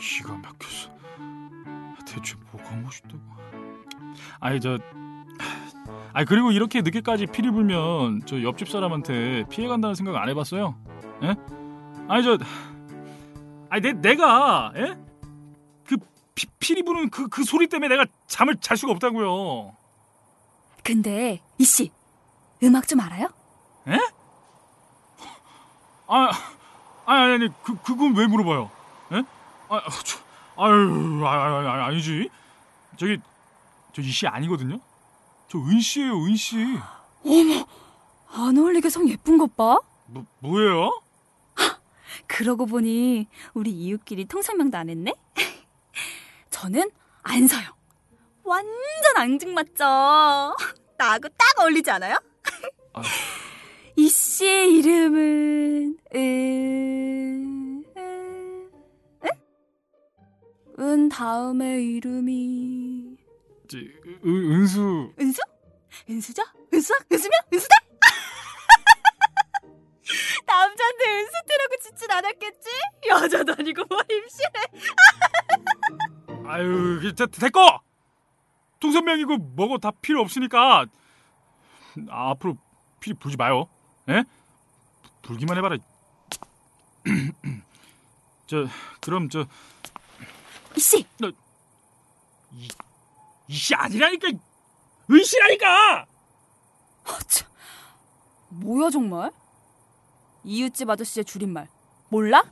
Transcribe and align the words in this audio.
기가 0.00 0.34
막혔어. 0.34 0.90
대체 2.06 2.34
뭐가 2.50 2.74
멋있다고? 2.76 3.20
아니 4.40 4.60
저, 4.60 4.78
아니 6.12 6.26
그리고 6.26 6.50
이렇게 6.50 6.80
늦게까지 6.82 7.26
피리 7.26 7.50
불면 7.50 8.22
저 8.26 8.42
옆집 8.42 8.68
사람한테 8.68 9.44
피해 9.50 9.68
간다는 9.68 9.94
생각 9.94 10.16
안 10.16 10.28
해봤어요? 10.28 10.74
예? 11.22 11.36
아니 12.08 12.24
저, 12.24 12.38
아니 13.68 13.82
내 13.82 13.92
내가 13.92 14.72
예? 14.76 14.98
그 15.86 15.96
피, 16.34 16.46
피리 16.58 16.82
부는 16.82 17.10
그 17.10 17.28
그 17.28 17.44
소리 17.44 17.68
때문에 17.68 17.94
내가 17.94 18.10
잠을 18.26 18.56
잘 18.56 18.76
수가 18.76 18.92
없다고요. 18.92 19.76
근데 20.82 21.40
이씨 21.58 21.92
음악 22.62 22.88
좀 22.88 23.00
알아요? 23.00 23.28
에? 23.88 23.98
아, 26.08 26.30
아니, 27.06 27.22
아니, 27.22 27.32
아니, 27.34 27.48
그, 27.62 27.76
그건 27.82 28.16
왜 28.16 28.26
물어봐요? 28.26 28.70
에? 29.12 29.22
아, 29.70 29.80
저, 30.04 30.18
아유, 30.56 31.20
아, 31.24 31.30
아, 31.30 31.84
아, 31.84 31.86
아니지. 31.86 32.28
저기, 32.96 33.18
저 33.92 34.02
이씨 34.02 34.26
아니거든요? 34.26 34.80
저 35.48 35.58
은씨예요, 35.58 36.24
은씨. 36.24 36.56
어머 37.24 37.66
안 38.32 38.58
어울리게 38.58 38.90
성 38.90 39.08
예쁜 39.08 39.38
것 39.38 39.56
봐. 39.56 39.78
뭐, 40.06 40.26
뭐예요? 40.40 41.00
그러고 42.26 42.66
보니 42.66 43.28
우리 43.54 43.70
이웃끼리 43.70 44.24
통성명도 44.24 44.76
안 44.76 44.90
했네? 44.90 45.14
저는 46.50 46.90
안서영. 47.22 47.72
완전 48.42 49.16
앙증맞죠? 49.16 49.84
나하고 50.98 51.28
딱 51.28 51.60
어울리지 51.60 51.90
않아요? 51.92 52.16
아. 52.94 53.02
이 53.96 54.08
씨의 54.08 54.74
이름은 54.74 55.98
은... 56.14 57.59
은 60.80 61.08
다음에 61.10 61.82
이름이... 61.82 63.16
저, 63.68 63.76
은, 63.78 63.90
은수. 64.24 65.12
은수? 65.20 65.40
은수죠? 66.08 66.42
은수야? 66.72 66.98
은수면? 67.12 67.38
은수다? 67.52 67.76
남잔데 70.46 71.04
은수태라고 71.04 71.76
짓진 71.82 72.10
않았겠지? 72.10 72.70
여자도 73.08 73.54
아니고 73.58 73.84
뭐 73.88 73.98
임신해 74.10 74.50
아유, 76.48 76.98
그, 77.02 77.14
자, 77.14 77.26
됐고! 77.26 77.60
통선명이고 78.80 79.36
뭐고 79.36 79.76
다 79.78 79.90
필요 79.90 80.22
없으니까, 80.22 80.86
아, 82.08 82.30
앞으로 82.30 82.56
피리 83.00 83.14
불지 83.14 83.36
마요. 83.36 83.68
예? 84.08 84.24
불기만 85.22 85.58
해봐라. 85.58 85.76
저, 88.46 88.66
그럼 89.00 89.28
저, 89.28 89.46
이씨 90.76 91.06
이씨 93.48 93.74
아니라니까! 93.74 94.28
은씨라니까! 95.10 96.06
참, 97.28 97.48
뭐야 98.48 98.90
정말? 98.90 99.32
이웃집 100.44 100.88
아저씨의 100.88 101.24
줄임말 101.24 101.68
몰라? 102.08 102.44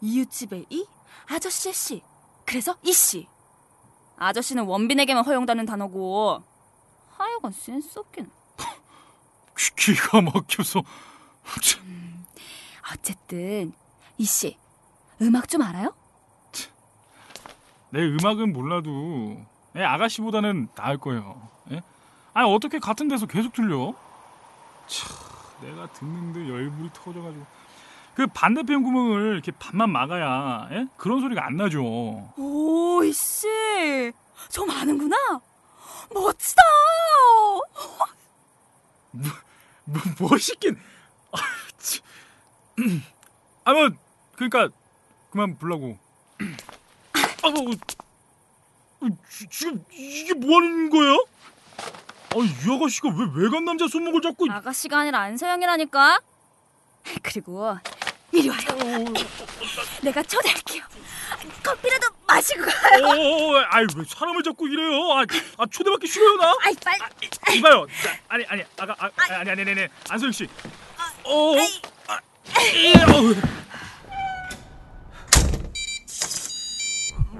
이웃집의 0.00 0.66
이, 0.70 0.86
아저씨의 1.28 1.72
씨. 1.74 2.02
그래서 2.44 2.76
이씨. 2.82 3.26
아저씨는 4.16 4.64
원빈에게만 4.64 5.24
허용되는 5.24 5.64
단어고 5.66 6.42
하여간 7.16 7.52
센스 7.52 7.98
없긴. 7.98 8.30
귀, 9.56 9.94
기가 9.94 10.20
막혀서. 10.20 10.82
어쨌든 12.92 13.72
이씨 14.18 14.58
음악 15.22 15.48
좀 15.48 15.62
알아요? 15.62 15.94
내 17.94 18.00
음악은 18.02 18.52
몰라도 18.52 19.40
내 19.72 19.84
아가씨보다는 19.84 20.68
나을 20.74 20.98
거예요. 20.98 21.48
예? 21.70 21.80
아니 22.32 22.52
어떻게 22.52 22.80
같은 22.80 23.06
데서 23.06 23.26
계속 23.26 23.52
들려? 23.52 23.94
참, 24.88 25.16
내가 25.62 25.86
듣는데 25.92 26.48
열불이 26.48 26.90
터져가지고 26.92 27.46
그 28.16 28.26
반대편 28.26 28.82
구멍을 28.82 29.34
이렇게 29.34 29.52
반만 29.52 29.90
막아야 29.90 30.68
예? 30.72 30.88
그런 30.96 31.20
소리가 31.20 31.46
안 31.46 31.56
나죠. 31.56 31.82
오 32.36 33.00
이 33.04 33.10
씨 33.10 34.12
좀 34.50 34.68
아는구나. 34.70 35.16
멋지다. 36.12 36.62
뭐, 39.12 40.00
멋있긴. 40.18 40.76
아, 41.32 41.36
참. 41.78 42.02
아, 43.64 43.72
뭐, 43.72 43.90
그러니까 44.34 44.68
그만 45.30 45.56
불라고. 45.58 45.96
아, 47.44 47.50
뭐, 47.50 47.70
어, 49.00 49.06
지- 49.30 49.46
지금 49.50 49.84
이게 49.92 50.32
뭐 50.34 50.56
하는 50.56 50.88
거예요? 50.90 51.24
아, 51.78 52.36
이 52.38 52.72
아가씨가 52.72 53.08
왜 53.10 53.42
외간 53.44 53.64
남자 53.64 53.86
손목을 53.86 54.22
잡고? 54.22 54.46
아가씨가 54.50 55.00
아니라 55.00 55.20
안서영이라니까. 55.20 56.20
그리고 57.22 57.76
이리 58.32 58.48
와요. 58.48 58.58
내가 60.02 60.22
초대할게요. 60.22 60.82
커피라도 61.62 62.08
마시고 62.26 62.62
가요. 62.64 63.04
어, 63.06 63.62
아이 63.68 63.84
왜 63.94 64.04
사람을 64.08 64.42
잡고 64.42 64.66
이래요? 64.66 65.12
아, 65.12 65.24
아 65.58 65.66
초대받기 65.70 66.06
싫어요 66.06 66.36
나. 66.36 66.54
아이 66.62 66.74
빨리. 66.82 67.58
이봐요. 67.58 67.86
자, 68.02 68.16
아니 68.28 68.44
아니 68.46 68.62
아가 68.78 68.96
아, 68.98 69.10
아니 69.16 69.50
아니 69.50 69.60
아니 69.62 69.70
아니 69.70 69.86
안소영 70.08 70.32
씨. 70.32 70.48
어. 71.24 71.54
아, 72.08 72.18
이, 72.74 72.92
어 72.94 73.34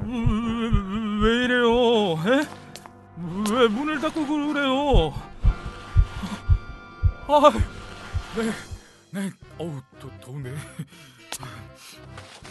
왜, 0.07 1.21
왜 1.23 1.45
이래요? 1.45 2.13
에? 2.19 2.47
왜 3.53 3.69
문을 3.69 4.01
닫고 4.01 4.27
그래요? 4.27 5.15
아, 7.27 7.51
네, 8.37 8.51
네, 9.11 9.31
어우, 9.59 9.81
더, 9.99 10.11
더운데. 10.21 10.55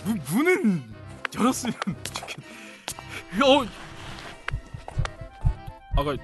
문, 0.05 0.21
문은 0.31 0.83
열었으면 1.35 1.75
좋겠. 2.13 2.37
어, 3.43 3.65
아가, 5.97 6.15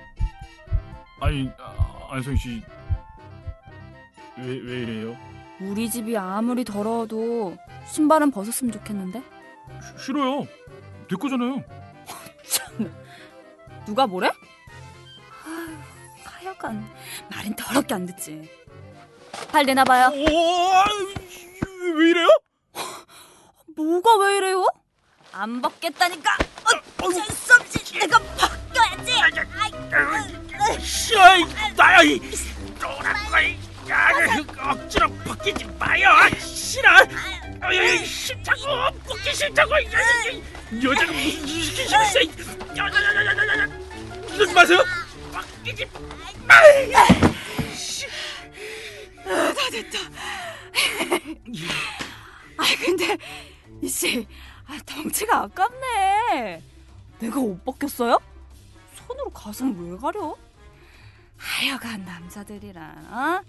아니, 1.22 1.50
아, 1.59 2.07
안성 2.12 2.35
씨, 2.38 2.63
왜, 4.38 4.45
왜 4.45 4.81
이래요? 4.84 5.16
우리 5.59 5.89
집이 5.89 6.18
아무리 6.18 6.63
더러워도 6.63 7.56
신발은 7.85 8.31
벗었으면 8.31 8.72
좋겠는데. 8.72 9.22
시- 10.00 10.06
싫어요. 10.06 10.47
내 11.09 11.15
거잖아요. 11.15 11.63
누가 13.85 14.05
뭐래? 14.05 14.29
하여간 16.23 16.87
말은 17.31 17.55
더럽게 17.55 17.93
안 17.95 18.05
듣지. 18.05 18.49
팔 19.51 19.65
내놔봐요. 19.65 20.09
오, 20.09 20.71
아, 20.75 20.85
왜 21.95 22.09
이래요? 22.09 22.27
뭐가 23.75 24.17
왜 24.17 24.37
이래요? 24.37 24.65
안 25.31 25.61
벗겠다니까. 25.61 26.37
어쩔 27.01 27.23
수 27.35 27.53
없이 27.55 27.99
내가 27.99 28.19
벗겨야지. 28.19 29.11
싫어, 30.79 31.23
나야 31.75 32.03
이 32.03 32.19
또라이. 32.79 33.57
야, 33.89 34.09
억지로 34.69 35.09
벗기지 35.25 35.65
마요. 35.79 36.09
싫어. 36.39 36.89
아유, 37.61 38.05
싫다고 38.05 38.91
벗기 39.07 39.33
싫다고. 39.33 39.71
여자가 40.72 41.12
무슨 41.12 41.41
무슨 41.41 41.88
싫어? 41.88 42.00
야야야야야야. 42.78 43.66
이러지 44.35 44.53
마세요. 44.53 44.84
벗기지 45.34 45.85
마. 46.47 46.56
아, 49.25 49.53
다 49.53 49.69
됐다. 49.72 50.00
아 52.57 52.63
근데 52.84 53.18
이씨 53.81 54.28
아, 54.68 54.77
덩치가 54.86 55.44
아깝네. 55.44 56.62
내가 57.19 57.39
옷 57.39 57.63
벗겼어요? 57.65 58.19
손으로 58.95 59.30
가슴 59.31 59.92
왜 59.92 59.98
가려? 59.98 60.36
하여간 61.38 62.06
남자들이란 62.06 63.07
어? 63.12 63.42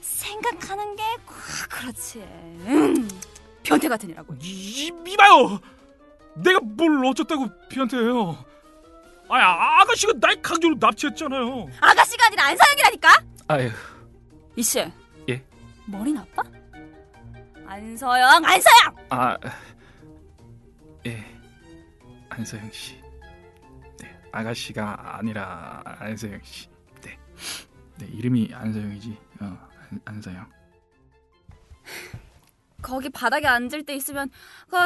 생각하는 0.00 0.96
게 0.96 1.02
꽉 1.26 1.68
그렇지. 1.70 2.18
음, 2.20 3.08
변태 3.62 3.88
같은 3.88 4.10
이라고. 4.10 4.34
이, 4.40 4.92
이봐요. 5.06 5.58
내가 6.34 6.60
뭘 6.60 7.04
어쩌다고 7.06 7.48
비한테요. 7.68 8.44
아, 9.28 9.80
아가씨가 9.80 10.12
날 10.20 10.40
강제로 10.42 10.74
납치했잖아요. 10.78 11.68
아가씨가 11.80 12.26
아니라 12.26 12.44
안서영이라니까. 12.46 13.24
아유, 13.48 13.70
이씨. 14.56 14.80
예? 15.28 15.44
머리 15.86 16.12
나빠? 16.12 16.42
안서영, 17.66 18.44
안서영. 18.44 18.96
아, 19.08 19.36
예, 21.06 21.24
안서영 22.28 22.70
씨. 22.70 23.00
네, 23.98 24.20
아가씨가 24.30 25.16
아니라 25.18 25.82
안서영 25.84 26.40
씨. 26.42 26.68
네, 27.00 27.18
네 27.98 28.06
이름이 28.12 28.50
안서영이지. 28.52 29.16
어, 29.40 29.44
안, 29.90 30.00
안서영. 30.04 30.46
거기 32.82 33.08
바닥에 33.08 33.46
앉을 33.46 33.84
때 33.86 33.94
있으면 33.94 34.28
그 34.68 34.76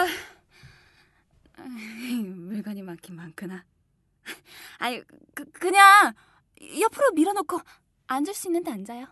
많구나. 3.12 3.64
아니, 4.78 5.02
그, 5.34 5.44
그냥 5.52 6.14
옆으로 6.80 7.12
밀어놓고 7.12 7.60
앉을 8.08 8.34
수 8.34 8.48
있는데 8.48 8.70
앉아요. 8.70 9.06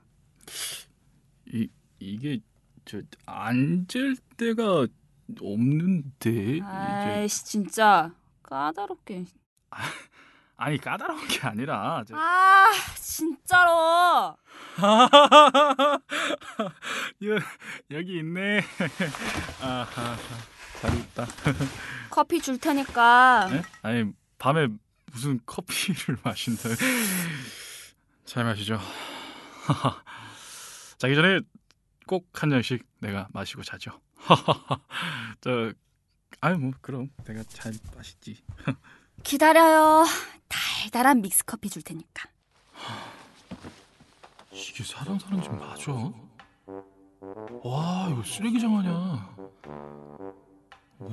이 1.46 1.68
이게 1.98 2.40
저 2.84 3.00
앉을 3.26 4.16
데가 4.36 4.86
없는데 5.40 6.60
아이씨, 6.62 7.44
진짜 7.44 8.14
까다롭게. 8.42 9.24
아니 10.56 10.78
까다로운 10.78 11.26
게 11.26 11.40
아니라 11.40 12.04
저... 12.06 12.14
아, 12.16 12.70
진짜로. 12.96 14.36
여, 17.24 17.38
여기 17.90 18.18
있네. 18.18 18.60
아하, 19.60 20.16
잘 20.84 20.98
있다. 20.98 21.26
커피 22.10 22.40
줄 22.40 22.58
테니까. 22.58 23.48
에? 23.52 23.62
아니 23.82 24.12
밤에 24.38 24.68
무슨 25.12 25.40
커피를 25.46 26.18
마신다. 26.24 26.68
잘 28.24 28.44
마시죠. 28.44 28.78
자기 30.98 31.14
전에 31.14 31.40
꼭 32.06 32.28
한 32.34 32.50
잔씩 32.50 32.84
내가 33.00 33.28
마시고 33.32 33.62
자죠. 33.62 33.98
저 35.40 35.72
아유 36.40 36.58
뭐 36.58 36.72
그럼 36.82 37.08
내가 37.24 37.42
잘 37.44 37.72
마시지. 37.96 38.42
기다려요. 39.22 40.04
달달한 40.48 41.22
믹스 41.22 41.44
커피 41.46 41.70
줄 41.70 41.82
테니까. 41.82 42.28
이게 44.52 44.84
사람 44.84 45.18
사는 45.18 45.42
집 45.42 45.52
맞아? 45.54 45.92
와 47.62 48.08
이거 48.10 48.22
쓰레기장 48.22 48.78
아니야. 48.78 49.34
우, 51.00 51.10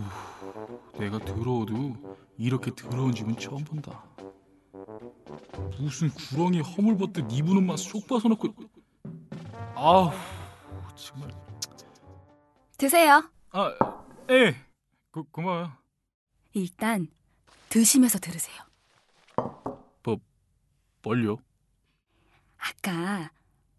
내가 0.97 1.19
들어오도 1.19 1.95
이렇게 2.37 2.73
더러운 2.73 3.13
집은 3.13 3.35
처음 3.37 3.63
본다. 3.63 4.03
무슨 5.79 6.09
구렁이 6.09 6.61
허물 6.61 6.97
벗듯 6.97 7.27
이분 7.31 7.57
옷만 7.57 7.77
쏙 7.77 8.07
벗어놓고 8.07 8.53
아우 9.75 10.11
정말 10.95 11.29
드세요. 12.77 13.23
아 13.51 13.75
예. 14.29 14.55
고, 15.11 15.23
고마워요. 15.31 15.71
일단 16.53 17.07
드시면서 17.69 18.19
들으세요. 18.19 18.71
뭘요? 21.03 21.37
아까 22.57 23.31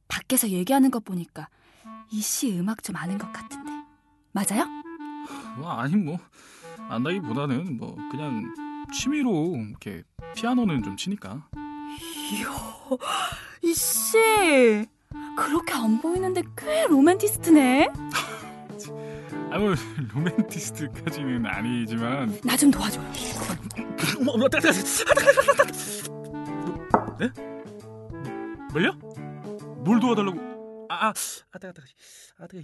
밖에서 0.09 0.49
얘기하는 0.49 0.91
거 0.91 0.99
보니까 0.99 1.49
이씨 2.11 2.59
음악 2.59 2.83
좀 2.83 2.97
아는 2.97 3.17
것 3.19 3.33
같은데. 3.33 3.71
맞아요? 4.33 4.81
뭐 5.59 5.71
아니 5.71 5.97
뭐 5.97 6.19
안다기보다는 6.89 7.77
뭐 7.77 7.97
그냥 8.11 8.55
취미로 8.93 9.55
이렇게 9.57 10.03
피아노는 10.35 10.83
좀 10.83 10.97
치니까. 10.97 11.49
이야, 12.33 12.49
이씨. 13.63 14.87
그렇게 15.37 15.73
안 15.75 16.01
보이는데 16.01 16.43
꽤 16.57 16.87
로맨티스트네. 16.89 17.89
아뭐 19.51 19.75
로맨티스트까지는 20.15 21.45
아니지만 21.47 22.41
나 22.43 22.57
좀 22.57 22.71
도와줘요. 22.71 23.13
네? 27.19 27.29
뭘요? 28.73 28.93
뭘 29.85 30.01
도와달라고? 30.01 30.87
아, 30.89 31.09
아, 31.09 31.09
아, 31.53 31.59
따가, 31.59 31.73
따가, 31.73 31.87
아, 32.39 32.47
따가. 32.47 32.63